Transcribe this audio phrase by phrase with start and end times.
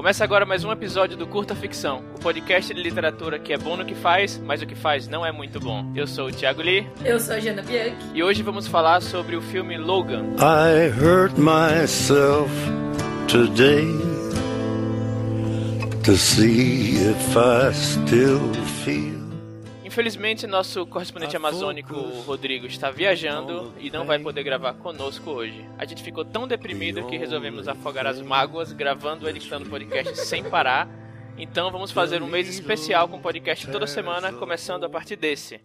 [0.00, 3.76] Começa agora mais um episódio do Curta Ficção, o podcast de literatura que é bom
[3.76, 5.92] no que faz, mas o que faz não é muito bom.
[5.94, 6.88] Eu sou o Thiago Lee.
[7.04, 7.96] Eu sou a Jana Bianchi.
[8.14, 10.24] E hoje vamos falar sobre o filme Logan.
[10.38, 12.50] I hurt myself
[13.28, 13.84] today
[16.02, 19.19] to see if I still feel.
[20.00, 21.94] Infelizmente, nosso correspondente amazônico,
[22.24, 25.62] Rodrigo, está viajando e não vai poder gravar conosco hoje.
[25.76, 30.42] A gente ficou tão deprimido que resolvemos afogar as mágoas gravando e editando podcast sem
[30.48, 30.88] parar.
[31.36, 35.60] Então vamos fazer um mês especial com podcast toda semana, começando a partir desse.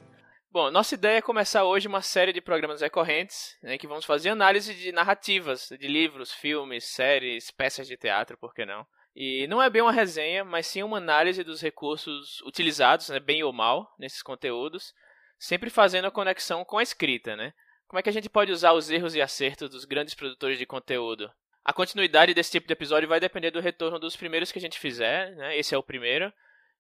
[0.52, 4.32] Bom, nossa ideia é começar hoje uma série de programas recorrentes, né, que vamos fazer
[4.32, 8.86] análise de narrativas, de livros, filmes, séries, peças de teatro, por que não?
[9.16, 13.44] E não é bem uma resenha, mas sim uma análise dos recursos utilizados, né, bem
[13.44, 14.94] ou mal, nesses conteúdos,
[15.40, 17.54] sempre fazendo a conexão com a escrita, né?
[17.88, 20.66] Como é que a gente pode usar os erros e acertos dos grandes produtores de
[20.66, 21.32] conteúdo?
[21.64, 24.78] A continuidade desse tipo de episódio vai depender do retorno dos primeiros que a gente
[24.78, 25.58] fizer, né?
[25.58, 26.32] Esse é o primeiro.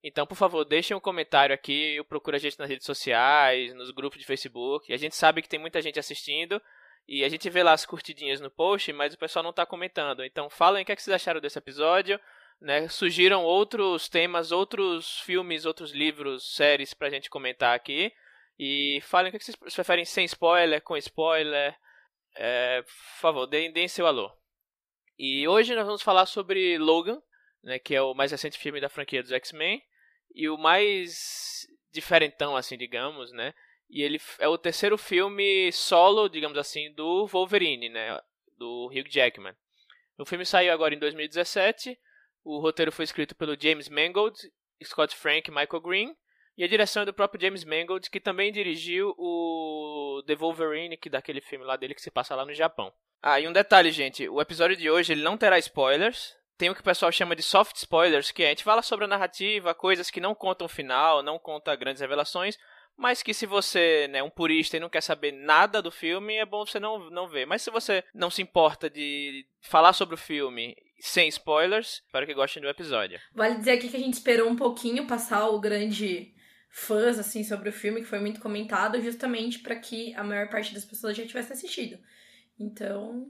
[0.03, 3.92] Então, por favor, deixem um comentário aqui, eu procuro a gente nas redes sociais, nos
[3.92, 4.94] grupos de Facebook.
[4.94, 6.61] A gente sabe que tem muita gente assistindo,
[7.08, 10.23] e a gente vê lá as curtidinhas no post, mas o pessoal não está comentando.
[10.23, 12.20] Então falem o que, é que vocês acharam desse episódio.
[12.59, 12.88] Né?
[12.88, 18.11] Sugiram outros temas, outros filmes, outros livros, séries pra gente comentar aqui.
[18.58, 21.78] E falem o que, é que vocês preferem sem spoiler, com spoiler.
[22.36, 24.31] É, por favor, deem, deem seu alô.
[25.17, 27.22] E hoje nós vamos falar sobre Logan,
[27.64, 29.81] né, que é o mais recente filme da franquia dos X-Men.
[30.33, 33.53] E o mais diferentão, assim, digamos, né?
[33.89, 38.19] E ele é o terceiro filme solo, digamos assim, do Wolverine, né?
[38.58, 39.55] Do Hugh Jackman.
[40.17, 41.97] O filme saiu agora em 2017.
[42.44, 44.38] O roteiro foi escrito pelo James Mangold,
[44.83, 46.16] Scott Frank e Michael Green.
[46.58, 51.09] E a direção é do próprio James Mangold, que também dirigiu o The Wolverine, que
[51.09, 52.94] daquele filme lá dele que se passa lá no Japão.
[53.22, 54.30] Ah, e um detalhe, gente.
[54.30, 56.36] O episódio de hoje ele não terá spoilers.
[56.58, 59.03] Tem o que o pessoal chama de soft spoilers, que é, a gente fala sobre
[59.03, 62.58] a narrativa, coisas que não contam o final, não conta grandes revelações,
[62.98, 66.36] mas que se você é né, um purista e não quer saber nada do filme,
[66.36, 67.45] é bom você não, não ver.
[67.45, 72.33] Mas se você não se importa de falar sobre o filme sem spoilers, espero que
[72.33, 73.20] gostem do episódio.
[73.33, 76.33] Vale dizer aqui que a gente esperou um pouquinho passar o grande
[76.70, 80.73] fãs assim sobre o filme, que foi muito comentado, justamente para que a maior parte
[80.73, 81.98] das pessoas já tivesse assistido.
[82.60, 83.30] Então,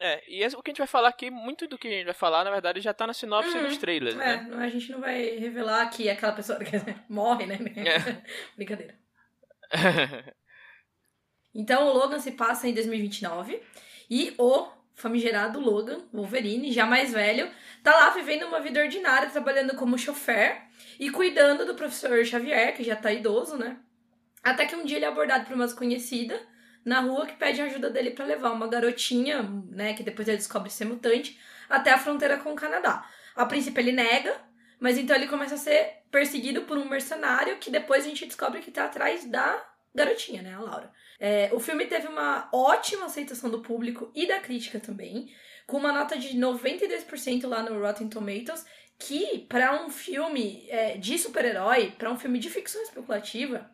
[0.00, 2.14] é, e o que a gente vai falar aqui, muito do que a gente vai
[2.14, 4.48] falar, na verdade, já tá na sinopse uhum, dos trailers, é, né?
[4.58, 6.58] A gente não vai revelar que aquela pessoa
[7.06, 7.58] morre, né?
[7.76, 8.22] É.
[8.56, 8.98] Brincadeira.
[11.54, 13.62] então, o Logan se passa em 2029
[14.08, 17.50] e o famigerado Logan, Wolverine, já mais velho,
[17.82, 20.62] tá lá vivendo uma vida ordinária, trabalhando como chofer
[20.98, 23.78] e cuidando do professor Xavier, que já tá idoso, né?
[24.42, 26.40] Até que um dia ele é abordado por uma desconhecida
[26.84, 30.70] na rua que pede ajuda dele para levar uma garotinha, né, que depois ele descobre
[30.70, 33.06] ser mutante, até a fronteira com o Canadá.
[33.36, 34.34] A princípio ele nega,
[34.78, 38.60] mas então ele começa a ser perseguido por um mercenário que depois a gente descobre
[38.60, 39.64] que tá atrás da
[39.94, 40.92] garotinha, né, a Laura.
[41.18, 45.30] É, o filme teve uma ótima aceitação do público e da crítica também,
[45.66, 48.64] com uma nota de 92% lá no Rotten Tomatoes,
[48.98, 53.70] que para um filme é, de super-herói, para um filme de ficção especulativa,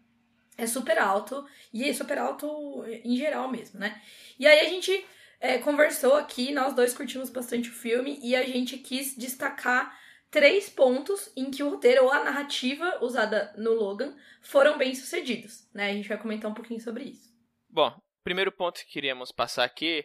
[0.56, 4.00] é super alto, e é super alto em geral mesmo, né?
[4.38, 5.04] E aí a gente
[5.40, 9.98] é, conversou aqui, nós dois curtimos bastante o filme, e a gente quis destacar
[10.30, 15.68] três pontos em que o roteiro ou a narrativa usada no Logan foram bem sucedidos,
[15.72, 15.90] né?
[15.90, 17.34] A gente vai comentar um pouquinho sobre isso.
[17.68, 20.04] Bom, primeiro ponto que queríamos passar aqui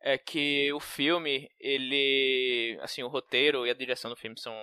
[0.00, 4.54] é que o filme, ele, assim, o roteiro e a direção do filme são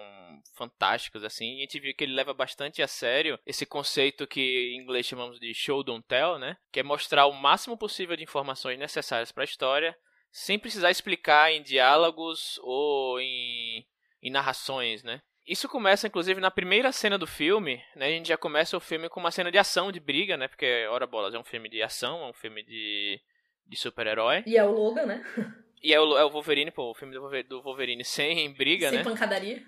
[0.56, 4.74] fantásticos, assim, e a gente viu que ele leva bastante a sério esse conceito que
[4.74, 6.58] em inglês chamamos de show don't tell, né?
[6.72, 9.96] Que é mostrar o máximo possível de informações necessárias para a história,
[10.32, 13.86] sem precisar explicar em diálogos ou em,
[14.22, 15.22] em narrações, né?
[15.46, 18.08] Isso começa, inclusive, na primeira cena do filme, né?
[18.08, 20.48] A gente já começa o filme com uma cena de ação, de briga, né?
[20.48, 23.22] Porque, ora bolas, é um filme de ação, é um filme de
[23.68, 24.44] de super-herói.
[24.46, 25.24] E é o Logan, né?
[25.82, 27.14] E é o, é o Wolverine, pô, o filme
[27.44, 29.04] do Wolverine sem briga, sem né?
[29.04, 29.64] Sem pancadaria.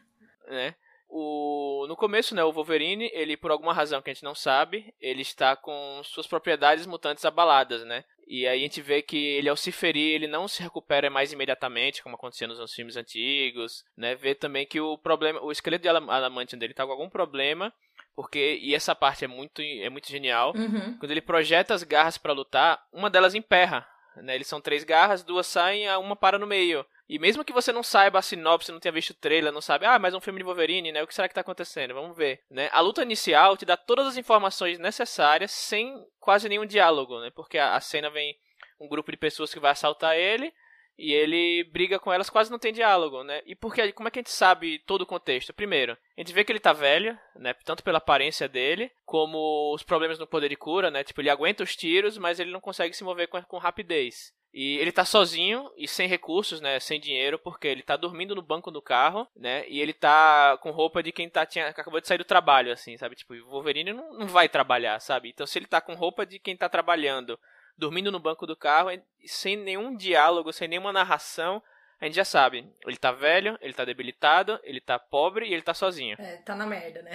[0.47, 0.75] Né?
[1.09, 4.93] O, no começo, né, o Wolverine, ele por alguma razão que a gente não sabe,
[4.99, 8.03] ele está com suas propriedades mutantes abaladas, né?
[8.27, 11.31] E aí a gente vê que ele ao se ferir, ele não se recupera mais
[11.31, 14.15] imediatamente, como acontecia nos filmes antigos, né?
[14.15, 17.71] Vê também que o problema, o esqueleto de adamantium dele tá com algum problema,
[18.15, 20.53] porque e essa parte é muito é muito genial.
[20.55, 20.97] Uhum.
[20.97, 24.35] Quando ele projeta as garras para lutar, uma delas emperra, né?
[24.35, 26.85] Eles são três garras, duas saem, uma para no meio.
[27.07, 29.85] E mesmo que você não saiba a sinopse, não tenha visto o trailer, não sabe,
[29.85, 31.03] ah, mais um filme de Wolverine, né?
[31.03, 31.93] O que será que tá acontecendo?
[31.93, 32.69] Vamos ver, né?
[32.71, 37.29] A luta inicial te dá todas as informações necessárias sem quase nenhum diálogo, né?
[37.35, 38.35] Porque a, a cena vem
[38.79, 40.51] um grupo de pessoas que vai assaltar ele
[40.97, 43.41] E ele briga com elas, quase não tem diálogo, né?
[43.45, 45.53] E porque, como é que a gente sabe todo o contexto?
[45.53, 47.53] Primeiro, a gente vê que ele tá velho, né?
[47.65, 51.03] Tanto pela aparência dele, como os problemas no poder de cura, né?
[51.03, 54.33] Tipo, ele aguenta os tiros, mas ele não consegue se mover com, com rapidez.
[54.57, 56.79] E ele tá sozinho e sem recursos, né?
[56.79, 59.67] Sem dinheiro, porque ele tá dormindo no banco do carro, né?
[59.67, 62.95] E ele tá com roupa de quem tá, tinha, acabou de sair do trabalho, assim,
[62.95, 63.17] sabe?
[63.17, 65.27] Tipo, o Wolverine não, não vai trabalhar, sabe?
[65.27, 67.37] Então, se ele tá com roupa de quem tá trabalhando,
[67.77, 68.89] dormindo no banco do carro,
[69.25, 71.61] sem nenhum diálogo, sem nenhuma narração,
[71.99, 72.69] a gente já sabe.
[72.85, 76.15] Ele tá velho, ele tá debilitado, ele tá pobre e ele tá sozinho.
[76.19, 77.11] É, tá na merda, né?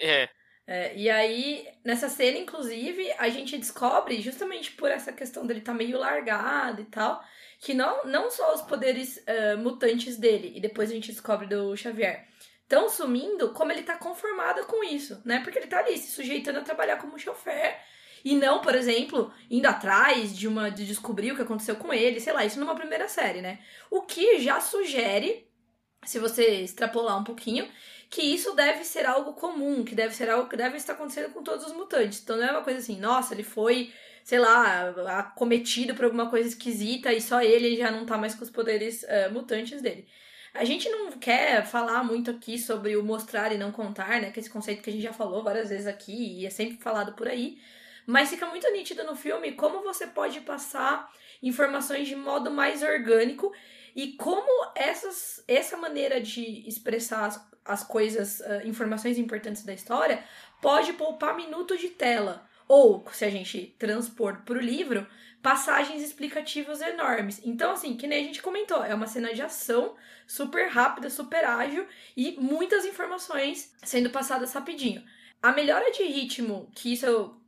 [0.00, 0.28] É.
[0.66, 5.74] É, e aí, nessa cena, inclusive, a gente descobre, justamente por essa questão dele tá
[5.74, 7.20] meio largado e tal,
[7.58, 11.76] que não, não só os poderes uh, mutantes dele, e depois a gente descobre do
[11.76, 12.24] Xavier,
[12.62, 15.40] estão sumindo, como ele tá conformado com isso, né?
[15.42, 17.80] Porque ele tá ali se sujeitando a trabalhar como chofer,
[18.24, 22.20] e não, por exemplo, indo atrás de uma de descobrir o que aconteceu com ele,
[22.20, 23.58] sei lá, isso numa primeira série, né?
[23.90, 25.48] O que já sugere,
[26.04, 27.68] se você extrapolar um pouquinho,
[28.10, 31.42] que isso deve ser algo comum, que deve ser algo que deve estar acontecendo com
[31.42, 32.20] todos os mutantes.
[32.20, 33.92] Então não é uma coisa assim, nossa, ele foi,
[34.24, 34.90] sei lá,
[35.20, 39.04] acometido por alguma coisa esquisita e só ele já não tá mais com os poderes
[39.04, 40.08] uh, mutantes dele.
[40.52, 44.32] A gente não quer falar muito aqui sobre o mostrar e não contar, né?
[44.32, 46.76] Que é esse conceito que a gente já falou várias vezes aqui e é sempre
[46.78, 47.58] falado por aí.
[48.06, 51.10] Mas fica muito nítido no filme como você pode passar
[51.42, 53.52] informações de modo mais orgânico
[53.94, 60.22] e como essas, essa maneira de expressar as, as coisas, uh, informações importantes da história,
[60.60, 62.48] pode poupar minutos de tela.
[62.68, 65.06] Ou, se a gente transpor para o livro,
[65.42, 67.40] passagens explicativas enormes.
[67.44, 71.44] Então, assim, que nem a gente comentou, é uma cena de ação super rápida, super
[71.44, 71.86] ágil
[72.16, 75.02] e muitas informações sendo passadas rapidinho.
[75.42, 77.39] A melhora de ritmo que isso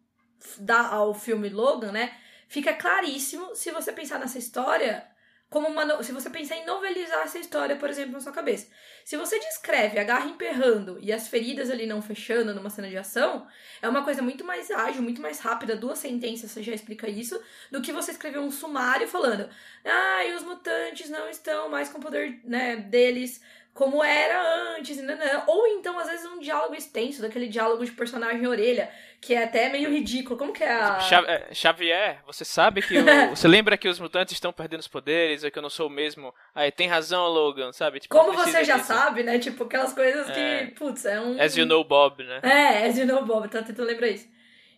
[0.59, 2.15] dá ao filme Logan, né?
[2.49, 5.07] Fica claríssimo se você pensar nessa história
[5.53, 6.03] como uma.
[6.03, 8.67] Se você pensar em novelizar essa história, por exemplo, na sua cabeça.
[9.05, 12.97] Se você descreve a garra emperrando e as feridas ali não fechando numa cena de
[12.97, 13.47] ação,
[13.81, 17.41] é uma coisa muito mais ágil, muito mais rápida, duas sentenças você já explica isso,
[17.71, 19.49] do que você escrever um sumário falando,
[19.85, 23.41] ah, e os mutantes não estão mais com o poder né, deles
[23.75, 24.99] como era antes,
[25.47, 29.71] ou então às vezes um diálogo extenso, daquele diálogo de personagem orelha, que é até
[29.71, 30.37] meio ridículo.
[30.37, 30.99] Como que é a.
[31.27, 32.99] É, Xavier, você sabe que.
[32.99, 33.05] O...
[33.35, 35.91] você lembra que os mutantes estão perdendo os poderes, é que eu não sou o
[35.91, 36.35] mesmo.
[36.55, 38.01] Aí tem razão, Logan, sabe?
[38.01, 38.89] Tipo, Como você já disso.
[38.89, 39.39] sabe, né?
[39.39, 40.67] Tipo, aquelas coisas é.
[40.67, 40.73] que.
[40.73, 41.41] Putz, é um.
[41.41, 42.41] As you know Bob, né?
[42.43, 44.31] É, as you know Bob, tá tentando lembrar isso.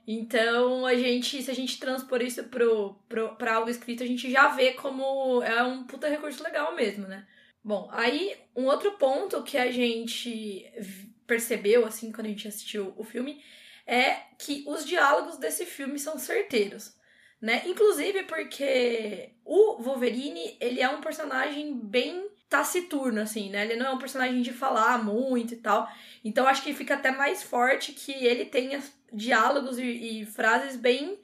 [0.06, 4.31] Então, a gente, se a gente transpor isso pro, pro, pra algo escrito, a gente
[4.31, 7.26] já vê como é um puta recurso legal mesmo, né?
[7.64, 10.70] Bom, aí um outro ponto que a gente
[11.26, 13.43] percebeu, assim, quando a gente assistiu o filme,
[13.87, 16.94] é que os diálogos desse filme são certeiros,
[17.40, 17.62] né?
[17.64, 23.64] Inclusive porque o Wolverine, ele é um personagem bem taciturno, assim, né?
[23.64, 25.88] Ele não é um personagem de falar muito e tal.
[26.22, 31.19] Então acho que fica até mais forte que ele tenha diálogos e, e frases bem,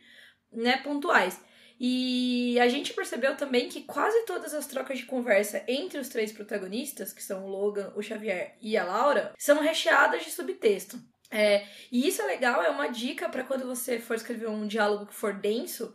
[0.50, 1.38] né, pontuais.
[1.82, 6.30] E a gente percebeu também que quase todas as trocas de conversa entre os três
[6.30, 11.00] protagonistas, que são o Logan, o Xavier e a Laura, são recheadas de subtexto.
[11.30, 15.06] É, e isso é legal, é uma dica para quando você for escrever um diálogo
[15.06, 15.94] que for denso,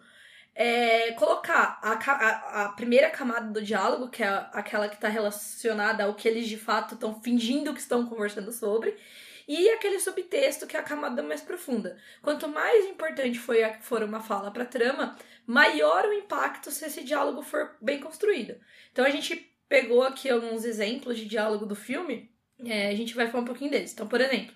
[0.56, 6.06] é, colocar a, a, a, primeira camada do diálogo, que é aquela que está relacionada
[6.06, 8.98] ao que eles de fato estão fingindo que estão conversando sobre,
[9.48, 11.98] e aquele subtexto que é a camada mais profunda.
[12.22, 17.04] Quanto mais importante foi a, for uma fala para trama, maior o impacto se esse
[17.04, 18.56] diálogo for bem construído.
[18.92, 22.32] Então a gente pegou aqui alguns exemplos de diálogo do filme,
[22.64, 23.94] é, a gente vai falar um pouquinho deles.
[23.94, 24.54] Então, por exemplo,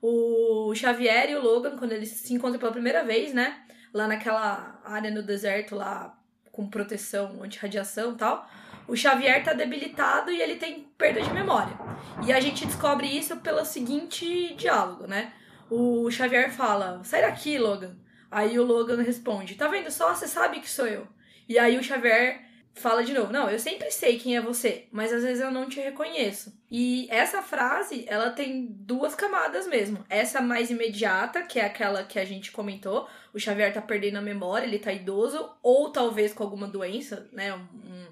[0.00, 3.66] o Xavier e o Logan, quando eles se encontram pela primeira vez, né?
[3.92, 6.16] Lá naquela área no deserto, lá
[6.52, 8.48] com proteção anti-radiação e tal.
[8.90, 11.78] O Xavier tá debilitado e ele tem perda de memória.
[12.26, 15.32] E a gente descobre isso pelo seguinte diálogo, né?
[15.70, 17.96] O Xavier fala: sai daqui, Logan.
[18.28, 20.12] Aí o Logan responde: tá vendo só?
[20.12, 21.06] Você sabe que sou eu.
[21.48, 22.42] E aí o Xavier
[22.74, 25.68] fala de novo: Não, eu sempre sei quem é você, mas às vezes eu não
[25.68, 26.52] te reconheço.
[26.68, 30.04] E essa frase, ela tem duas camadas mesmo.
[30.10, 34.20] Essa mais imediata, que é aquela que a gente comentou: o Xavier tá perdendo a
[34.20, 37.54] memória, ele tá idoso, ou talvez com alguma doença, né?
[37.54, 38.06] Um,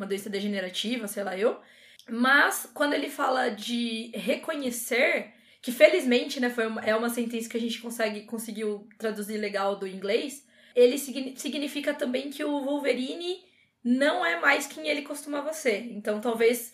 [0.00, 1.60] uma doença degenerativa, sei lá eu.
[2.08, 7.56] Mas quando ele fala de reconhecer, que felizmente, né, foi uma, é uma sentença que
[7.56, 13.44] a gente consegue conseguiu traduzir legal do inglês, ele significa também que o Wolverine
[13.84, 15.92] não é mais quem ele costumava ser.
[15.92, 16.72] Então talvez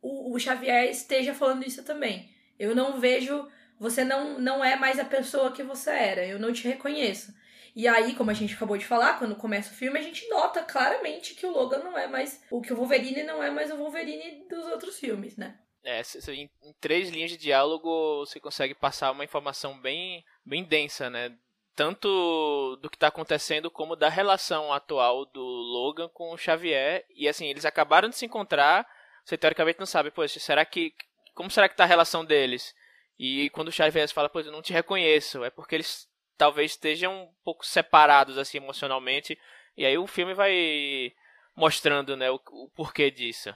[0.00, 2.30] o, o Xavier esteja falando isso também.
[2.58, 3.46] Eu não vejo.
[3.80, 6.26] Você não, não é mais a pessoa que você era.
[6.26, 7.32] Eu não te reconheço.
[7.78, 10.64] E aí, como a gente acabou de falar, quando começa o filme, a gente nota
[10.64, 12.44] claramente que o Logan não é mais.
[12.50, 15.56] O que o Wolverine não é mais o Wolverine dos outros filmes, né?
[15.84, 21.32] É, em, três linhas de diálogo você consegue passar uma informação bem, bem densa, né?
[21.76, 27.06] Tanto do que está acontecendo como da relação atual do Logan com o Xavier.
[27.14, 28.84] E assim, eles acabaram de se encontrar.
[29.24, 30.92] Você teoricamente não sabe, poxa, será que.
[31.32, 32.74] Como será que tá a relação deles?
[33.16, 36.07] E quando o Xavier fala, pois eu não te reconheço, é porque eles
[36.38, 39.38] talvez estejam um pouco separados assim emocionalmente.
[39.76, 41.12] E aí o filme vai
[41.54, 43.54] mostrando, né, o, o porquê disso.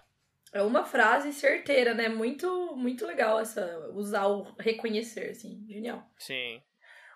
[0.52, 2.10] É uma frase certeira, né?
[2.10, 6.06] Muito, muito legal essa usar o reconhecer, assim, genial.
[6.18, 6.62] Sim.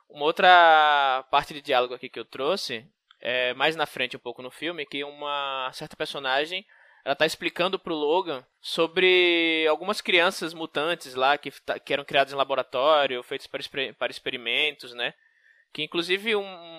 [0.08, 2.88] Uma outra parte de diálogo aqui que eu trouxe
[3.20, 6.64] é mais na frente um pouco no filme que uma certa personagem
[7.04, 11.52] ela tá explicando pro Logan sobre algumas crianças mutantes lá que,
[11.84, 13.62] que eram criadas em laboratório, feitas para,
[13.94, 15.14] para experimentos, né?
[15.72, 16.76] Que inclusive um.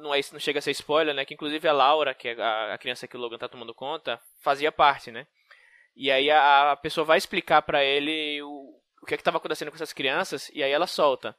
[0.00, 1.24] Não, é, não chega a ser spoiler, né?
[1.24, 4.20] Que inclusive a Laura, que é a, a criança que o Logan tá tomando conta,
[4.40, 5.26] fazia parte, né?
[5.94, 9.36] E aí a, a pessoa vai explicar para ele o, o que é que estava
[9.36, 11.36] acontecendo com essas crianças, e aí ela solta.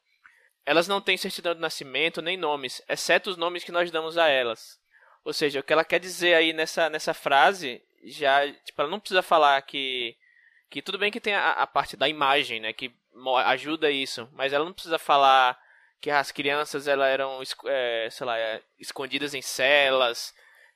[0.66, 4.28] Elas não têm certidão de nascimento nem nomes, exceto os nomes que nós damos a
[4.28, 4.80] elas.
[5.26, 9.00] Ou seja, o que ela quer dizer aí nessa, nessa frase, já, tipo, ela não
[9.00, 10.16] precisa falar que
[10.70, 12.92] que tudo bem que tem a, a parte da imagem, né, que
[13.46, 15.56] ajuda isso, mas ela não precisa falar
[16.04, 20.36] que as crianças elas eram, é, sei lá, é, escondidas em celas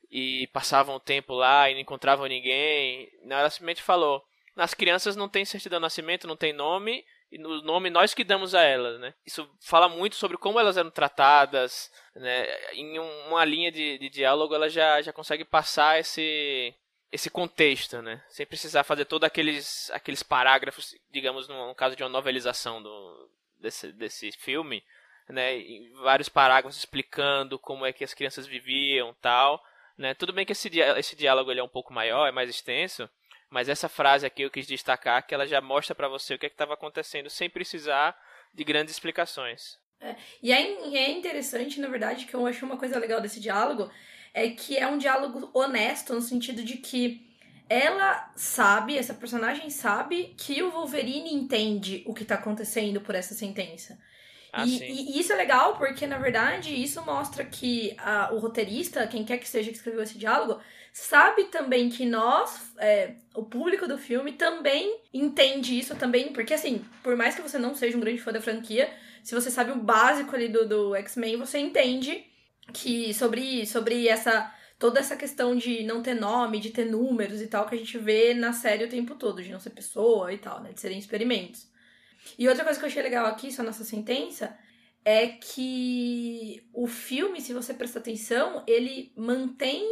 [0.09, 3.11] e passavam o tempo lá e não encontravam ninguém.
[3.29, 4.23] Ela simplesmente falou:
[4.55, 8.23] as crianças não têm certidão de nascimento, não tem nome e no nome nós que
[8.23, 9.13] damos a elas, né?
[9.25, 12.47] Isso fala muito sobre como elas eram tratadas, né?
[12.71, 16.73] Em uma linha de, de diálogo ela já, já consegue passar esse
[17.11, 18.23] esse contexto, né?
[18.29, 23.29] Sem precisar fazer todos aqueles aqueles parágrafos, digamos no, no caso de uma novelização do
[23.59, 24.81] desse, desse filme,
[25.29, 25.59] né,
[26.01, 29.61] vários parágrafos explicando como é que as crianças viviam tal.
[29.97, 30.13] Né?
[30.13, 33.09] Tudo bem que esse, esse diálogo ele é um pouco maior, é mais extenso,
[33.49, 36.45] mas essa frase aqui eu quis destacar que ela já mostra para você o que
[36.45, 38.17] é estava acontecendo sem precisar
[38.53, 39.77] de grandes explicações.
[39.99, 40.61] É, e é,
[40.95, 43.89] é interessante, na verdade, que eu acho uma coisa legal desse diálogo
[44.33, 47.25] é que é um diálogo honesto no sentido de que
[47.69, 53.33] ela sabe, essa personagem sabe que o Wolverine entende o que está acontecendo por essa
[53.33, 53.97] sentença.
[54.57, 59.05] Ah, e, e, isso é legal porque, na verdade, isso mostra que a, o roteirista,
[59.05, 60.59] quem quer que seja que escreveu esse diálogo,
[60.91, 66.33] sabe também que nós, é, o público do filme, também entende isso também.
[66.33, 68.89] Porque, assim, por mais que você não seja um grande fã da franquia,
[69.23, 72.25] se você sabe o básico ali do, do X-Men, você entende
[72.73, 77.47] que sobre, sobre essa toda essa questão de não ter nome, de ter números e
[77.47, 80.37] tal, que a gente vê na série o tempo todo, de não ser pessoa e
[80.37, 80.71] tal, né?
[80.71, 81.67] De serem experimentos.
[82.37, 84.57] E outra coisa que eu achei legal aqui, só nessa sentença,
[85.03, 89.85] é que o filme, se você prestar atenção, ele mantém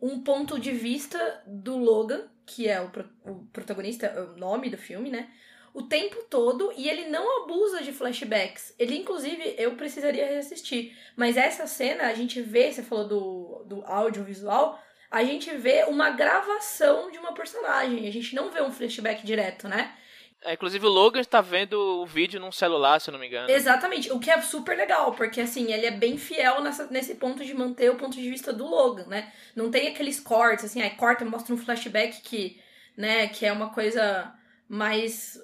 [0.00, 4.78] um ponto de vista do Logan, que é o, pro, o protagonista, o nome do
[4.78, 5.30] filme, né?
[5.74, 8.74] O tempo todo e ele não abusa de flashbacks.
[8.78, 10.96] Ele, inclusive, eu precisaria reassistir.
[11.14, 16.10] Mas essa cena, a gente vê, você falou do, do audiovisual, a gente vê uma
[16.10, 18.08] gravação de uma personagem.
[18.08, 19.94] A gente não vê um flashback direto, né?
[20.42, 23.50] É, inclusive o Logan está vendo o vídeo num celular, se eu não me engano.
[23.50, 27.44] Exatamente, o que é super legal, porque assim, ele é bem fiel nessa, nesse ponto
[27.44, 29.32] de manter o ponto de vista do Logan, né?
[29.56, 32.60] Não tem aqueles cortes, assim, aí corta e mostra um flashback que,
[32.96, 34.32] né, que é uma coisa
[34.68, 35.40] mais.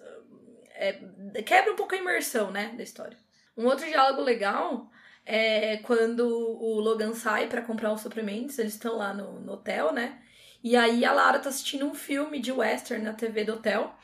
[0.76, 0.92] É,
[1.44, 3.16] quebra um pouco a imersão, né, da história.
[3.56, 4.90] Um outro diálogo legal
[5.26, 9.92] é quando o Logan sai para comprar os suprimentos, eles estão lá no, no hotel,
[9.92, 10.20] né?
[10.62, 13.94] E aí a Lara tá assistindo um filme de western na TV do hotel.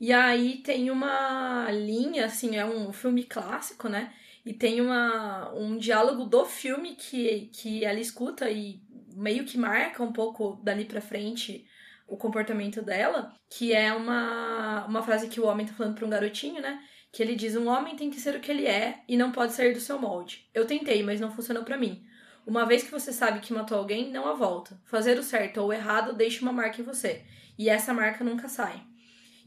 [0.00, 4.12] E aí tem uma linha, assim, é um filme clássico, né?
[4.44, 8.82] E tem uma, um diálogo do filme que, que ela escuta e
[9.14, 11.66] meio que marca um pouco dali pra frente
[12.06, 16.10] o comportamento dela, que é uma, uma frase que o homem tá falando pra um
[16.10, 16.82] garotinho, né?
[17.10, 19.52] Que ele diz: Um homem tem que ser o que ele é e não pode
[19.54, 20.48] sair do seu molde.
[20.52, 22.04] Eu tentei, mas não funcionou para mim.
[22.46, 24.78] Uma vez que você sabe que matou alguém, não há volta.
[24.84, 27.24] Fazer o certo ou o errado deixa uma marca em você.
[27.56, 28.82] E essa marca nunca sai.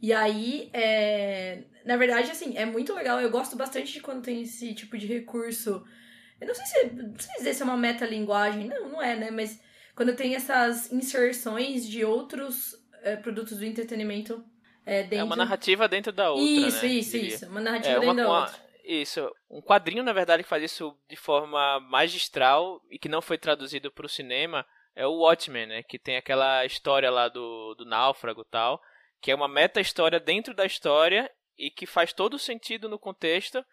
[0.01, 1.63] E aí, é...
[1.85, 3.19] na verdade, assim, é muito legal.
[3.19, 5.83] Eu gosto bastante de quando tem esse tipo de recurso.
[6.39, 8.67] Eu não sei se, não sei dizer se é uma metalinguagem.
[8.67, 9.31] Não, não é, né?
[9.31, 9.59] Mas
[9.95, 14.43] quando tem essas inserções de outros é, produtos do entretenimento
[14.85, 15.17] é, dentro...
[15.17, 16.91] É uma narrativa dentro da outra, Isso, né?
[16.91, 17.45] isso, isso.
[17.47, 18.67] Uma narrativa é, uma, dentro da uma, outra.
[18.83, 19.35] Isso.
[19.49, 23.91] Um quadrinho, na verdade, que faz isso de forma magistral e que não foi traduzido
[23.91, 25.83] para o cinema é o Watchmen, né?
[25.83, 28.81] Que tem aquela história lá do, do náufrago e tal
[29.21, 33.63] que é uma meta-história dentro da história e que faz todo sentido no contexto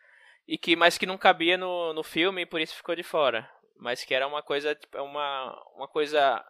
[0.47, 3.49] e que mas que não cabia no, no filme e por isso ficou de fora.
[3.77, 6.45] mas que era uma coisa, tipo, é uma, uma coisa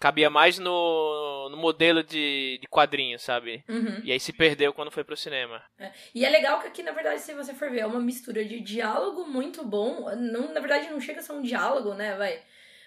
[0.00, 3.62] cabia mais no, no modelo de, de quadrinho, sabe?
[3.68, 4.00] Uhum.
[4.02, 5.62] E aí se perdeu quando foi pro cinema.
[5.78, 5.92] É.
[6.14, 8.60] E é legal que aqui, na verdade, se você for ver, é uma mistura de
[8.60, 10.10] diálogo muito bom.
[10.16, 12.42] Não, na verdade, não chega a ser um diálogo, né, vai?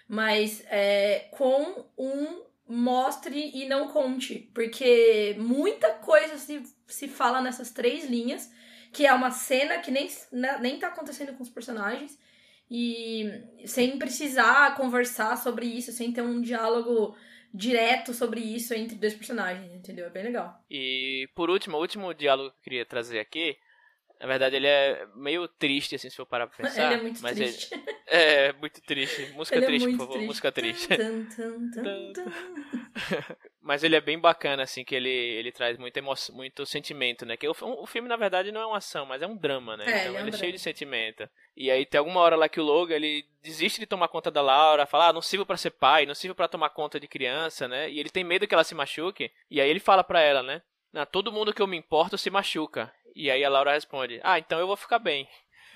[0.07, 4.49] Mas é, com um mostre e não conte.
[4.53, 8.51] Porque muita coisa se, se fala nessas três linhas,
[8.91, 12.17] que é uma cena que nem, né, nem tá acontecendo com os personagens.
[12.69, 13.29] E
[13.65, 17.15] sem precisar conversar sobre isso, sem ter um diálogo
[17.53, 20.07] direto sobre isso entre dois personagens, entendeu?
[20.07, 20.61] É bem legal.
[20.69, 23.57] E por último, o último diálogo que eu queria trazer aqui
[24.19, 26.85] na verdade, ele é meio triste, assim, se for parar pra pensar.
[26.91, 27.73] Ele é muito mas triste.
[27.73, 27.83] Ele...
[28.07, 29.31] É, muito triste.
[29.33, 30.13] Música ele triste, é por favor.
[30.13, 30.27] triste.
[30.27, 30.87] Música triste.
[30.87, 33.35] Tum, tum, tum, tum.
[33.61, 36.13] mas ele é bem bacana, assim, que ele, ele traz muito, emo...
[36.33, 37.35] muito sentimento, né?
[37.35, 39.85] Que o, o filme, na verdade, não é uma ação, mas é um drama, né?
[39.85, 41.27] É, então ele é um ele é cheio de sentimento.
[41.57, 44.41] E aí tem alguma hora lá que o Logan, ele desiste de tomar conta da
[44.41, 47.67] Laura, fala, ah, não sirvo pra ser pai, não sirvo pra tomar conta de criança,
[47.67, 47.89] né?
[47.89, 49.31] E ele tem medo que ela se machuque.
[49.49, 50.61] E aí ele fala pra ela, né?
[50.93, 52.93] "Não, todo mundo que eu me importo se machuca.
[53.15, 55.27] E aí a Laura responde, ah, então eu vou ficar bem.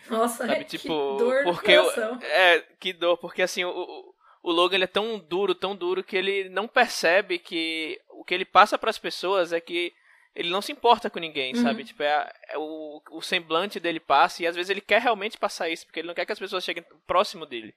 [0.09, 1.89] Nossa, Sabe, que tipo, dor porque eu-.
[2.21, 6.17] É, que dor, porque assim, o, o, Logan ele é tão duro, tão duro que
[6.17, 9.93] ele não percebe que o que ele passa pras pessoas é que
[10.35, 11.63] ele não se importa com ninguém, Uhum.
[11.63, 11.83] sabe?
[11.83, 15.69] Tipo, é, é o, o semblante dele passa e às vezes ele quer realmente passar
[15.69, 17.73] isso, porque ele não quer que as pessoas cheguem próximo dele.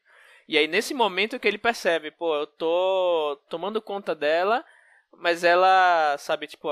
[0.49, 4.65] E aí nesse momento que ele percebe, pô, eu tô tomando conta dela,
[5.13, 6.69] mas ela, sabe, tipo,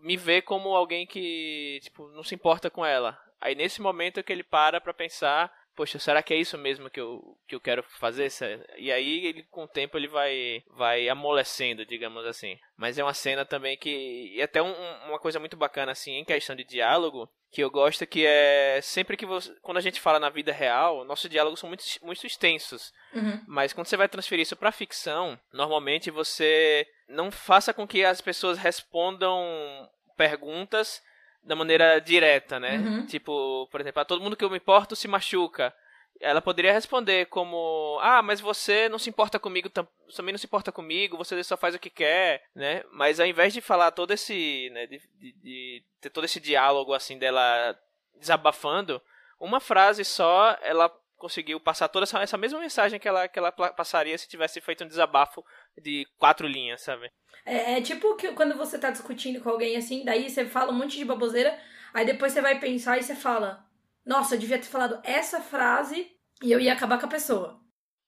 [0.00, 3.18] me vê como alguém que, tipo, não se importa com ela.
[3.40, 6.98] Aí nesse momento que ele para pra pensar, poxa, será que é isso mesmo que
[7.00, 8.28] eu, que eu quero fazer?
[8.76, 12.58] E aí ele, com o tempo ele vai vai amolecendo, digamos assim.
[12.76, 14.74] Mas é uma cena também que e até um-
[15.08, 19.16] uma coisa muito bacana assim em questão de diálogo, que eu gosto que é sempre
[19.16, 22.92] que você, quando a gente fala na vida real, nossos diálogos são muito muito extensos.
[23.14, 23.40] Uhum.
[23.46, 28.20] Mas quando você vai transferir isso pra ficção, normalmente você não faça com que as
[28.20, 31.00] pessoas respondam perguntas
[31.42, 32.78] da maneira direta, né?
[32.78, 33.06] Uhum.
[33.06, 35.74] Tipo, por exemplo, a todo mundo que eu me importo se machuca.
[36.20, 39.86] Ela poderia responder como: Ah, mas você não se importa comigo, tam-
[40.16, 42.82] também não se importa comigo, você só faz o que quer, né?
[42.92, 44.68] Mas ao invés de falar todo esse.
[44.72, 47.78] Né, de, de- de ter todo esse diálogo assim dela
[48.16, 49.00] desabafando,
[49.38, 53.52] uma frase só ela conseguiu passar toda essa, essa mesma mensagem que ela, que ela
[53.52, 55.44] passaria se tivesse feito um desabafo
[55.76, 57.10] de quatro linhas, sabe?
[57.44, 60.76] É, é tipo que quando você tá discutindo com alguém assim, daí você fala um
[60.76, 61.58] monte de baboseira,
[61.92, 63.66] aí depois você vai pensar e você fala:
[64.06, 66.10] Nossa, eu devia ter falado essa frase
[66.42, 67.60] e eu ia acabar com a pessoa.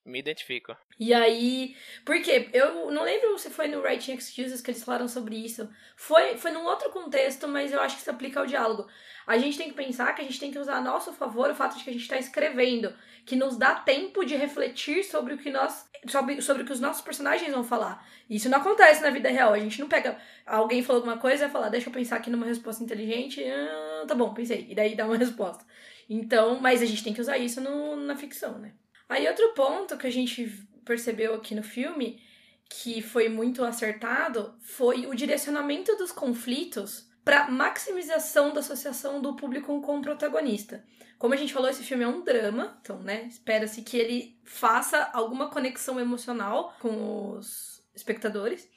[0.05, 0.75] Me identifico.
[0.99, 1.77] E aí.
[2.05, 5.69] Porque eu não lembro se foi no Writing Excuses que eles falaram sobre isso.
[5.97, 8.89] Foi, foi num outro contexto, mas eu acho que se aplica ao diálogo.
[9.27, 11.55] A gente tem que pensar que a gente tem que usar a nosso favor o
[11.55, 12.93] fato de que a gente está escrevendo,
[13.27, 15.87] que nos dá tempo de refletir sobre o que nós.
[16.09, 18.05] sobre, sobre o que os nossos personagens vão falar.
[18.29, 19.53] Isso não acontece na vida real.
[19.53, 20.19] A gente não pega.
[20.47, 23.45] Alguém falou alguma coisa e vai falar, deixa eu pensar aqui numa resposta inteligente.
[23.45, 24.67] Ah, tá bom, pensei.
[24.69, 25.65] E daí dá uma resposta.
[26.09, 28.73] Então, mas a gente tem que usar isso no- na ficção, né?
[29.11, 30.47] Aí outro ponto que a gente
[30.85, 32.23] percebeu aqui no filme,
[32.69, 39.81] que foi muito acertado, foi o direcionamento dos conflitos para maximização da associação do público
[39.81, 40.85] com o protagonista.
[41.19, 45.11] Como a gente falou, esse filme é um drama, então, né, espera-se que ele faça
[45.13, 48.71] alguma conexão emocional com os espectadores.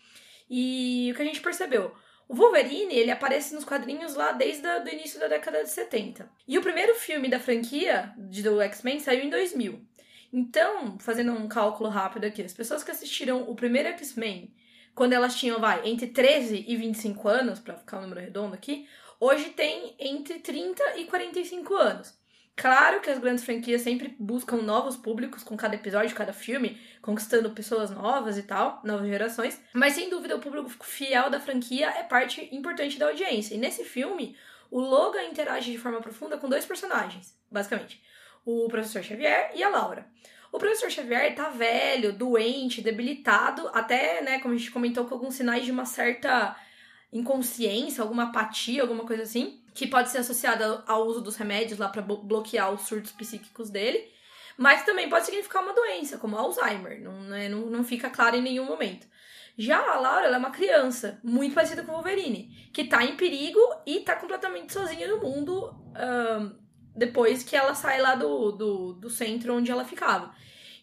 [0.49, 1.93] E o que a gente percebeu?
[2.27, 6.27] O Wolverine, ele aparece nos quadrinhos lá desde o início da década de 70.
[6.47, 9.92] E o primeiro filme da franquia de do X-Men saiu em 2000.
[10.33, 14.51] Então, fazendo um cálculo rápido aqui, as pessoas que assistiram o primeiro X-Men,
[14.95, 18.87] quando elas tinham, vai, entre 13 e 25 anos, pra ficar um número redondo aqui,
[19.19, 22.17] hoje tem entre 30 e 45 anos.
[22.55, 27.51] Claro que as grandes franquias sempre buscam novos públicos com cada episódio, cada filme, conquistando
[27.51, 29.59] pessoas novas e tal, novas gerações.
[29.73, 33.53] Mas sem dúvida o público fiel da franquia é parte importante da audiência.
[33.53, 34.35] E nesse filme,
[34.69, 38.01] o Logan interage de forma profunda com dois personagens, basicamente.
[38.45, 40.05] O professor Xavier e a Laura.
[40.51, 45.33] O professor Xavier tá velho, doente, debilitado, até, né, como a gente comentou, com alguns
[45.33, 46.55] sinais de uma certa
[47.11, 51.89] inconsciência, alguma apatia, alguma coisa assim, que pode ser associada ao uso dos remédios lá
[51.89, 54.11] para bloquear os surtos psíquicos dele.
[54.55, 58.41] Mas também pode significar uma doença, como Alzheimer, não, né, não, não fica claro em
[58.41, 59.07] nenhum momento.
[59.57, 63.15] Já a Laura, ela é uma criança, muito parecida com o Wolverine, que tá em
[63.15, 65.75] perigo e tá completamente sozinha no mundo
[66.95, 70.33] depois que ela sai lá do, do, do centro onde ela ficava.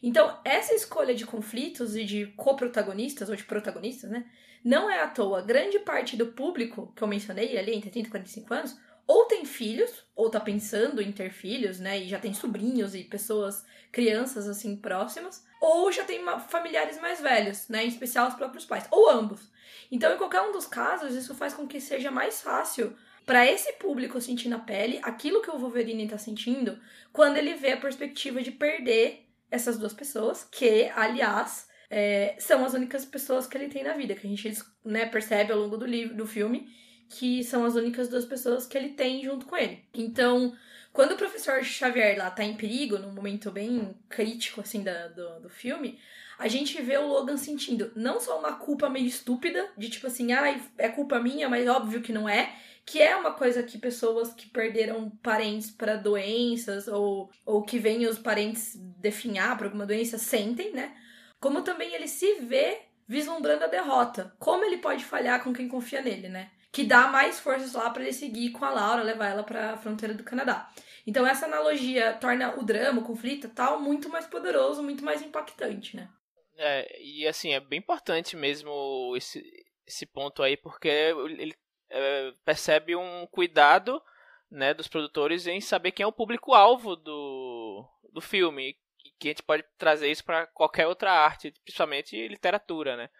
[0.02, 4.24] Então, essa escolha de conflitos e de coprotagonistas, ou de protagonistas, né?
[4.64, 5.42] Não é à toa.
[5.42, 9.44] Grande parte do público que eu mencionei ali, entre 30 e 45 anos, ou tem
[9.44, 11.98] filhos, ou tá pensando em ter filhos, né?
[11.98, 17.68] E já tem sobrinhos e pessoas, crianças assim próximas, ou já tem familiares mais velhos,
[17.68, 17.84] né?
[17.84, 19.50] Em especial os próprios pais, ou ambos.
[19.90, 22.96] Então, em qualquer um dos casos, isso faz com que seja mais fácil
[23.30, 26.76] para esse público sentir na pele aquilo que o Wolverine tá sentindo
[27.12, 32.74] quando ele vê a perspectiva de perder essas duas pessoas, que, aliás, é, são as
[32.74, 35.86] únicas pessoas que ele tem na vida, que a gente né, percebe ao longo do
[35.86, 36.68] livro, do filme,
[37.08, 39.84] que são as únicas duas pessoas que ele tem junto com ele.
[39.94, 40.52] Então,
[40.92, 45.42] quando o professor Xavier lá tá em perigo, num momento bem crítico, assim, da, do,
[45.42, 46.00] do filme,
[46.36, 50.32] a gente vê o Logan sentindo não só uma culpa meio estúpida, de tipo assim,
[50.32, 52.56] ah, é culpa minha, mas óbvio que não é,
[52.90, 58.04] que é uma coisa que pessoas que perderam parentes para doenças ou, ou que vêm
[58.04, 60.96] os parentes definhar por alguma doença sentem, né?
[61.38, 64.34] Como também ele se vê vislumbrando a derrota.
[64.40, 66.50] Como ele pode falhar com quem confia nele, né?
[66.72, 69.76] Que dá mais forças lá para ele seguir com a Laura, levar ela para a
[69.76, 70.68] fronteira do Canadá.
[71.06, 75.94] Então essa analogia torna o drama, o conflito tal muito mais poderoso, muito mais impactante,
[75.94, 76.08] né?
[76.56, 79.44] É, e assim, é bem importante mesmo esse,
[79.86, 81.54] esse ponto aí, porque ele
[81.90, 84.02] é, percebe um cuidado
[84.50, 88.70] né, dos produtores em saber quem é o público-alvo do, do filme.
[88.70, 88.76] E
[89.18, 93.10] que a gente pode trazer isso para qualquer outra arte, principalmente literatura, né?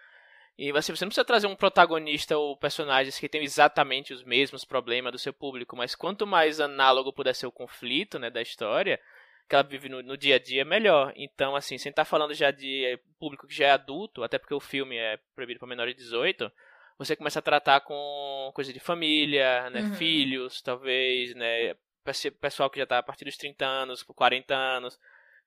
[0.59, 4.65] E você, você não precisa trazer um protagonista ou personagens que tenham exatamente os mesmos
[4.65, 9.01] problemas do seu público, mas quanto mais análogo puder ser o conflito né, da história,
[9.49, 11.15] que ela vive no, no, dia a dia, melhor.
[11.17, 14.53] Então, assim, sem estar tá falando já de público que já é adulto, até porque
[14.53, 16.53] o filme é proibido para menores de 18,
[17.01, 19.81] você começa a tratar com coisa de família, né?
[19.81, 19.95] Uhum.
[19.95, 21.75] Filhos, talvez, né?
[22.39, 24.99] Pessoal que já está a partir dos 30 anos, 40 anos.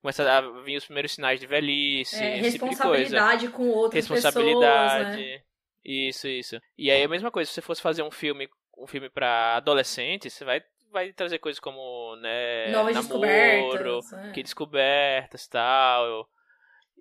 [0.02, 2.98] Começa a vir os primeiros sinais de velhice, é, esse tipo de coisa.
[2.98, 5.42] Responsabilidade com outras responsabilidade, pessoas, né?
[5.86, 6.60] Isso, isso.
[6.76, 10.34] E aí a mesma coisa, se você fosse fazer um filme, um filme para adolescentes,
[10.34, 10.62] você vai
[10.92, 14.32] vai trazer coisas como, né, Novas namoro, descobertas, é.
[14.32, 16.30] que descobertas, tal,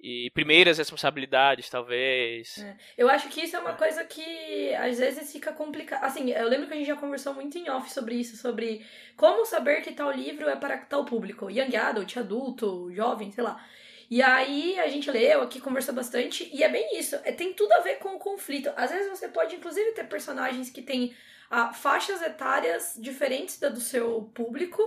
[0.03, 2.59] e primeiras responsabilidades, talvez.
[2.59, 2.77] É.
[2.99, 6.03] Eu acho que isso é uma coisa que às vezes fica complicado.
[6.03, 8.85] Assim, eu lembro que a gente já conversou muito em off sobre isso, sobre
[9.17, 13.65] como saber que tal livro é para tal público, young adult, adulto, jovem, sei lá.
[14.11, 17.15] E aí a gente leu aqui, conversou bastante, e é bem isso.
[17.23, 18.73] É, tem tudo a ver com o conflito.
[18.77, 21.15] Às vezes você pode, inclusive, ter personagens que têm
[21.49, 24.83] ah, faixas etárias diferentes da do seu público.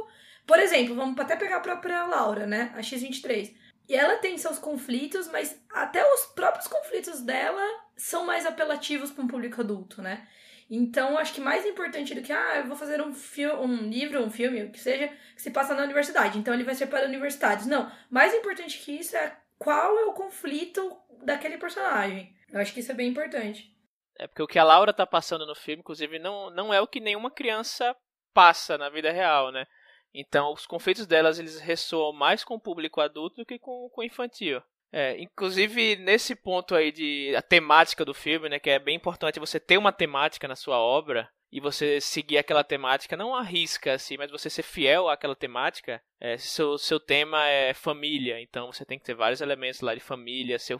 [0.45, 2.73] Por exemplo, vamos até pegar a própria Laura, né?
[2.75, 7.63] A X23 e ela tem seus conflitos, mas até os próprios conflitos dela
[7.95, 10.27] são mais apelativos para um público adulto, né?
[10.69, 13.13] Então, acho que mais importante do que, ah, eu vou fazer um,
[13.61, 16.39] um livro, um filme, o que seja, que se passa na universidade.
[16.39, 17.67] Então, ele vai ser para universidades.
[17.67, 17.91] Não.
[18.09, 22.35] Mais importante que isso é qual é o conflito daquele personagem.
[22.51, 23.71] Eu acho que isso é bem importante.
[24.17, 26.87] É porque o que a Laura tá passando no filme, inclusive, não, não é o
[26.87, 27.95] que nenhuma criança
[28.33, 29.67] passa na vida real, né?
[30.15, 34.03] Então, os conflitos delas eles ressoam mais com o público adulto do que com, o
[34.03, 34.61] infantil.
[34.91, 39.39] É, inclusive, nesse ponto aí de a temática do filme, né, que é bem importante
[39.39, 44.15] você ter uma temática na sua obra e você seguir aquela temática, não arrisca assim,
[44.17, 46.01] mas você ser fiel àquela temática.
[46.19, 49.99] É, seu, seu tema é família, então você tem que ter vários elementos lá de
[49.99, 50.79] família, seu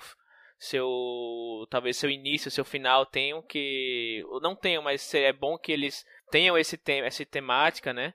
[0.58, 6.06] seu talvez seu início, seu final tenham que não tenham, mas é bom que eles
[6.32, 8.14] tenham esse tema, essa temática, né?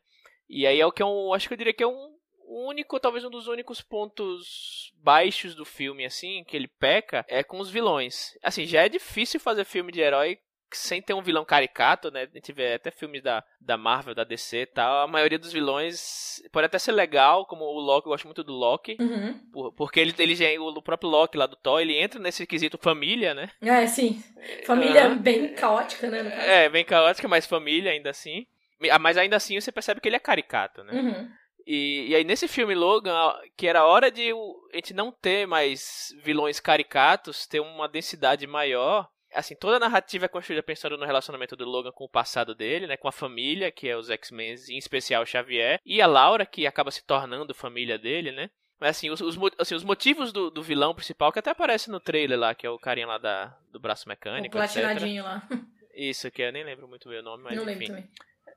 [0.51, 2.11] E aí é o que eu acho que eu diria que é um
[2.45, 7.61] único, talvez um dos únicos pontos baixos do filme, assim, que ele peca, é com
[7.61, 8.37] os vilões.
[8.43, 10.39] Assim, já é difícil fazer filme de herói
[10.73, 12.23] sem ter um vilão caricato, né?
[12.23, 15.03] A gente vê até filmes da, da Marvel, da DC e tal.
[15.03, 18.53] A maioria dos vilões pode até ser legal, como o Loki, eu gosto muito do
[18.53, 18.97] Loki.
[19.01, 19.39] Uhum.
[19.53, 22.79] Por, porque ele, ele já, o próprio Loki lá do Thor, ele entra nesse quesito
[22.79, 23.51] família, né?
[23.61, 24.23] É, sim.
[24.65, 25.19] Família uhum.
[25.19, 26.65] bem caótica, né?
[26.65, 28.47] É, bem caótica, mas família ainda assim.
[28.91, 30.93] Ah, mas ainda assim você percebe que ele é caricato, né?
[30.93, 31.31] Uhum.
[31.67, 33.13] E, e aí nesse filme Logan,
[33.57, 34.33] que era hora de
[34.73, 39.09] a gente não ter mais vilões caricatos, ter uma densidade maior.
[39.33, 42.89] Assim, toda a narrativa é construída pensando no relacionamento do Logan com o passado dele,
[42.89, 42.97] né?
[42.97, 45.81] Com a família, que é os X-Men, em especial Xavier.
[45.87, 48.51] E a Laura, que acaba se tornando família dele, né?
[48.81, 52.01] Mas assim, os, os, assim, os motivos do, do, vilão principal, que até aparece no
[52.01, 54.57] trailer lá, que é o carinha lá da, do braço mecânico.
[54.57, 55.25] O platinadinho etc.
[55.25, 55.49] lá.
[55.95, 57.73] Isso, que eu nem lembro muito bem o nome, mas não enfim.
[57.73, 58.11] Lembro também.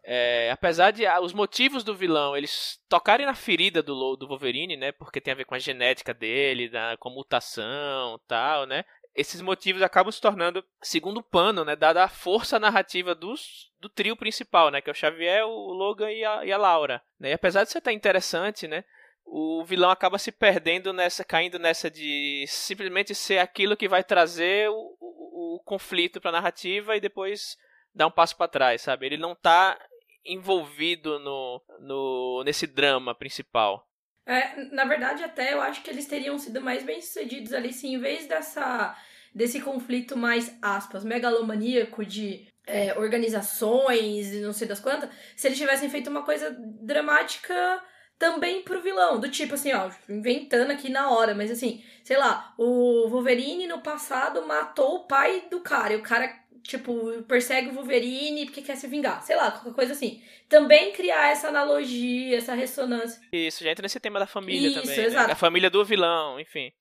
[0.06, 4.76] É, apesar de ah, os motivos do vilão eles tocarem na ferida do, do Wolverine,
[4.76, 4.92] né?
[4.92, 8.84] Porque tem a ver com a genética dele, da, com a mutação tal, né?
[9.16, 11.76] Esses motivos acabam se tornando segundo pano, né?
[11.76, 14.82] Dada a força narrativa dos, do trio principal, né?
[14.82, 17.02] Que é o Xavier, o Logan e a, e a Laura.
[17.18, 17.30] Né?
[17.30, 18.84] E apesar de ser estar interessante, né?
[19.26, 24.70] O vilão acaba se perdendo nessa, caindo nessa de simplesmente ser aquilo que vai trazer
[24.70, 27.56] o, o, o conflito para a narrativa e depois
[27.96, 29.06] dar um passo para trás, sabe?
[29.06, 29.80] Ele não tá
[30.26, 33.88] envolvido no, no nesse drama principal.
[34.26, 37.88] É, na verdade, até eu acho que eles teriam sido mais bem sucedidos ali se
[37.88, 38.96] em vez dessa
[39.36, 45.58] desse conflito mais aspas megalomaníaco de é, organizações e não sei das quantas, se eles
[45.58, 47.82] tivessem feito uma coisa dramática
[48.18, 52.54] também pro vilão, do tipo assim, ó, inventando aqui na hora, mas assim, sei lá,
[52.58, 56.28] o Wolverine no passado matou o pai do cara, e o cara
[56.64, 59.22] tipo, persegue o Wolverine porque quer se vingar.
[59.22, 60.24] Sei lá, qualquer coisa assim.
[60.50, 63.22] Também criar essa analogia, essa ressonância.
[63.32, 64.98] Isso, já entra nesse tema da família Isso, também.
[64.98, 65.06] Né?
[65.06, 65.32] exato.
[65.32, 66.72] A família do vilão, enfim.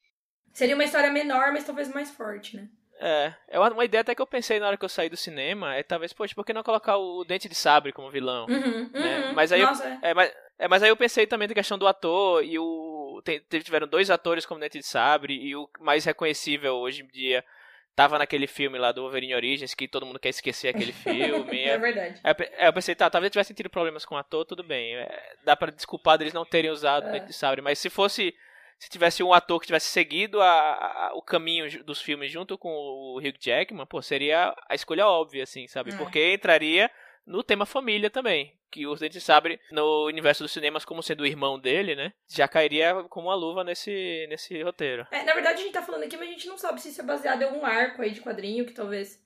[0.53, 2.69] Seria uma história menor, mas talvez mais forte, né?
[3.05, 5.75] É, é uma, ideia até que eu pensei na hora que eu saí do cinema,
[5.75, 8.47] é talvez, poxa, por que não colocar o Dente de Sabre como vilão?
[8.47, 9.27] Uhum, né?
[9.27, 9.35] uhum.
[9.35, 9.99] Mas aí Nossa, eu, é.
[10.03, 13.43] é, mas, é, mas aí eu pensei também na questão do ator e o tem-
[13.49, 17.45] tiveram dois atores como Dente de Sabre e o mais reconhecível hoje em dia
[17.95, 21.59] tava naquele filme lá do Wolverine Origins que todo mundo quer esquecer aquele filme.
[21.65, 22.21] é é, verdade.
[22.25, 24.95] é, eu pe- eu pensei, tá, talvez tivessem tido problemas com o ator, tudo bem.
[24.97, 27.13] é, dá pra desculpar deles não terem usado o É.
[27.13, 28.35] Dente de Sabre, mas se fosse
[28.79, 32.69] se tivesse um ator que tivesse seguido a- a- o caminho dos filmes junto com
[32.69, 35.93] o Hugh Jackman, pô, seria a escolha óbvia, assim, sabe?
[35.93, 35.97] É.
[35.97, 36.91] Porque entraria
[37.27, 38.57] no tema família também.
[38.71, 42.13] Que o Dente de Sabre, no universo dos cinemas, como sendo o irmão dele, né?
[42.27, 45.07] Já cairia como uma luva nesse, nesse roteiro.
[45.11, 47.01] É, na verdade, a gente tá falando aqui, mas a gente não sabe se isso
[47.03, 49.23] é baseado em algum arco aí de quadrinho que talvez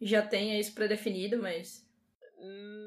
[0.00, 1.86] já tenha isso pré-definido, mas.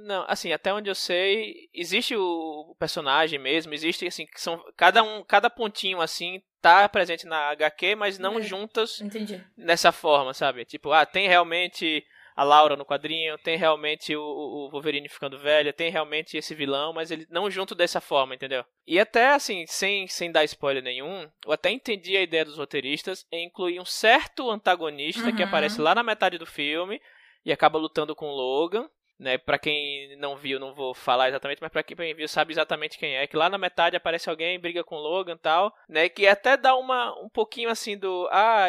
[0.06, 5.02] Não, assim, até onde eu sei, existe o personagem mesmo, existe assim, que são cada
[5.02, 8.42] um, cada pontinho assim tá presente na HQ, mas não É.
[8.42, 9.42] juntas Entendi.
[9.56, 10.66] nessa forma, sabe?
[10.66, 15.72] Tipo, ah, tem realmente a Laura no quadrinho, tem realmente o, o Wolverine ficando velho,
[15.72, 18.66] tem realmente esse vilão, mas ele não junto dessa forma, entendeu?
[18.86, 23.26] E até assim, sem, sem dar spoiler nenhum, eu até entendi a ideia dos roteiristas
[23.32, 25.48] em incluir um certo antagonista que Uhum.
[25.48, 27.02] aparece lá na metade do filme
[27.46, 28.90] e acaba lutando com o Logan.
[29.18, 32.98] Né, pra quem não viu, não vou falar exatamente, mas pra quem viu sabe exatamente
[32.98, 33.26] quem é.
[33.26, 36.10] Que lá na metade aparece alguém, briga com o Logan e tal, né?
[36.10, 38.28] Que até dá uma, um pouquinho assim do.
[38.30, 38.68] Ah,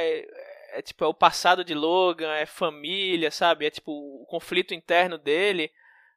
[0.77, 3.67] é, tipo, é o passado de Logan, é família, sabe?
[3.67, 5.71] É tipo o conflito interno dele.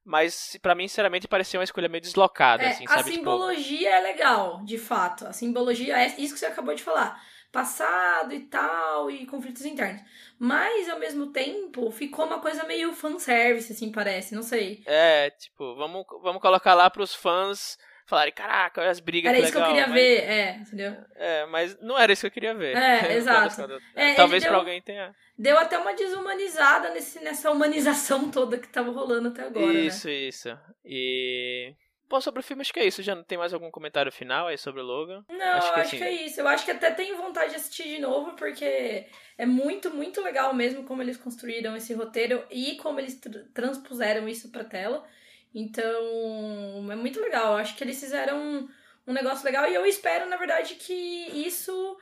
[0.03, 3.03] Mas pra mim, sinceramente, pareceu uma escolha meio deslocada, É, assim, a sabe?
[3.11, 5.27] Tipo, simbologia é legal, de fato.
[5.27, 7.21] A simbologia é isso que você acabou de falar.
[7.51, 10.01] Passado e tal, e conflitos internos.
[10.37, 14.35] Mas, ao mesmo tempo, ficou uma coisa meio fanservice, assim, parece.
[14.35, 14.83] Não sei.
[14.85, 17.77] é, tipo, vamos, vamos colocar lá pros fãs
[18.09, 20.55] falarem, caraca, olha as brigas Era que isso que eu legal", queria mas- ver, é,
[20.57, 20.97] entendeu?
[21.15, 22.75] É, mas não era isso que eu queria ver.
[22.75, 23.61] É, exato.
[23.95, 25.13] É, Talvez deu- pra alguém tenha.
[25.37, 29.79] Deu até uma desumanizada nesse, nessa humanização toda que tava rolando até agora, né?
[29.81, 30.49] isso, isso.
[30.83, 31.73] E.
[32.09, 33.03] Bom, sobre o filme, acho que é isso.
[33.03, 35.23] Já não tem mais algum comentário final aí sobre o Logan?
[35.29, 36.41] Não, Acho que acho assim- que é isso.
[36.41, 39.05] Eu acho que até tenho vontade de assistir de novo, porque
[39.37, 44.27] é muito, muito legal mesmo como eles construíram esse roteiro e como eles tr- transpuseram
[44.27, 45.05] isso pra tela.
[45.53, 47.55] Então, é muito legal.
[47.55, 48.69] Acho que eles fizeram um,
[49.07, 51.97] um negócio legal e eu espero, na verdade, que isso,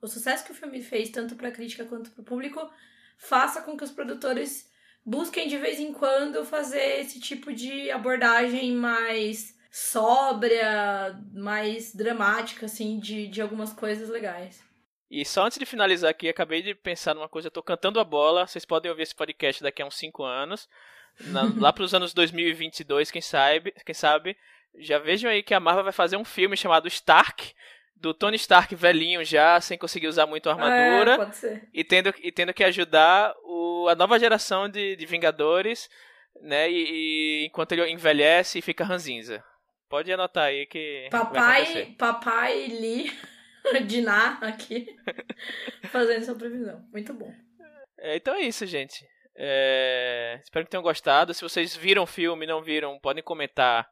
[0.00, 2.70] o sucesso que o filme fez, tanto pra crítica quanto pro público,
[3.18, 4.70] faça com que os produtores
[5.04, 12.98] busquem de vez em quando fazer esse tipo de abordagem mais sóbria, mais dramática, assim,
[12.98, 14.62] de, de algumas coisas legais.
[15.10, 17.48] E só antes de finalizar aqui, acabei de pensar numa coisa.
[17.48, 18.46] Eu tô cantando a bola.
[18.46, 20.68] Vocês podem ouvir esse podcast daqui a uns 5 anos.
[21.26, 24.36] Na- lá pros anos 2022, quem sabe, quem sabe.
[24.78, 27.52] Já vejam aí que a Marvel vai fazer um filme chamado Stark.
[27.96, 31.12] Do Tony Stark velhinho já, sem conseguir usar muito a armadura.
[31.12, 31.68] É, pode ser.
[31.74, 35.86] e tendo, e tendo que ajudar o, a nova geração de, de Vingadores,
[36.40, 36.70] né?
[36.70, 39.44] E, e enquanto ele envelhece e fica ranzinza.
[39.86, 43.12] Pode anotar aí que Papai, papai Lee
[43.86, 44.86] Diná aqui
[45.90, 46.82] fazendo sua previsão.
[46.92, 47.30] Muito bom.
[47.98, 49.04] É, então é isso, gente.
[49.36, 51.32] É, espero que tenham gostado.
[51.34, 53.88] Se vocês viram o filme, não viram, podem comentar.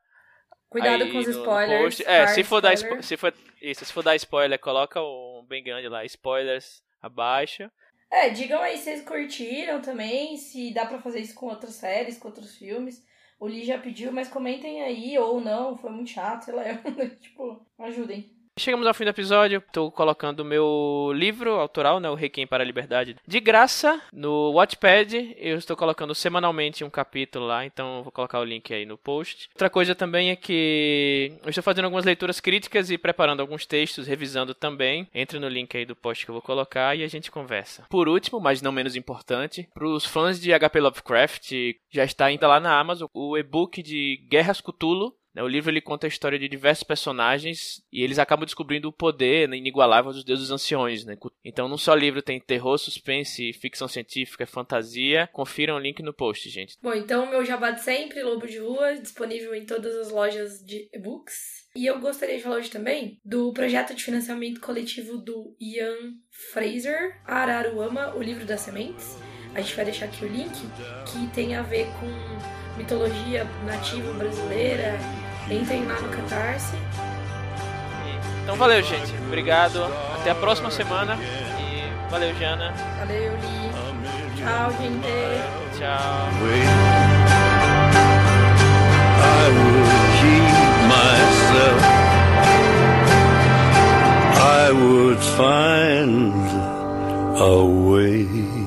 [0.69, 1.83] Cuidado com os no- no spoilers.
[1.97, 2.05] post.
[2.07, 2.99] É, se for dar spoiler.
[3.03, 7.71] spo- se for isso, se for dar spoiler, coloca um bem grande lá, spoilers abaixo.
[8.11, 12.19] É, digam aí se vocês curtiram também, se dá pra fazer isso com outras séries,
[12.19, 13.03] com outros filmes.
[13.41, 16.65] O Lee já pediu, mas comentem aí, ou não, foi muito chato, sei lá.
[17.21, 18.31] tipo, ajudem.
[18.59, 19.63] Chegamos ao fim do episódio.
[19.65, 24.53] Estou colocando o meu livro autoral, né, o Requiem para a Liberdade, de graça no
[24.53, 25.37] Wattpad.
[25.39, 29.49] Eu estou colocando semanalmente um capítulo lá, então vou colocar o link aí no post.
[29.55, 34.09] Outra coisa também é que eu estou fazendo algumas leituras críticas e preparando alguns textos,
[34.09, 35.07] revisando também.
[35.15, 37.85] Entre no link aí do post que eu vou colocar e a gente conversa.
[37.89, 41.53] Por último, mas não menos importante, para os fãs de HP Lovecraft,
[41.93, 45.15] já está ainda lá na Amazon o e-book de Guerras Cthulhu?
[45.43, 49.49] O livro ele conta a história de diversos personagens e eles acabam descobrindo o poder
[49.49, 51.05] né, inigualável dos deuses anciões.
[51.05, 51.17] Né?
[51.45, 55.29] Então, num só livro tem terror, suspense, ficção científica, fantasia.
[55.33, 56.77] Confiram o link no post, gente.
[56.83, 60.89] Bom, então meu jabá de sempre, Lobo de Rua, disponível em todas as lojas de
[60.93, 61.69] e-books.
[61.77, 66.15] E eu gostaria de falar hoje também do projeto de financiamento coletivo do Ian
[66.53, 69.17] Fraser, Araruama, o livro das sementes.
[69.55, 70.51] A gente vai deixar aqui o link,
[71.07, 74.99] que tem a ver com mitologia nativa brasileira.
[75.51, 76.77] Entrem lá no Catarse.
[78.43, 79.15] Então valeu, gente.
[79.27, 79.85] Obrigado.
[80.19, 81.19] Até a próxima semana.
[81.61, 82.73] E valeu, Jana.
[82.99, 83.69] Valeu, Li.
[84.37, 85.09] Tchau, gente.
[85.79, 86.29] Tchau.
[89.21, 90.49] I would keep
[90.89, 91.83] myself.
[94.41, 96.35] I would find
[97.39, 98.58] a way.